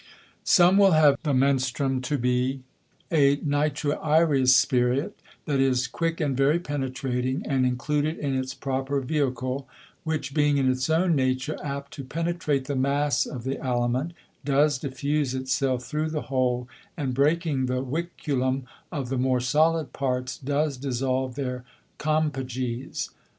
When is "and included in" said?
7.45-8.33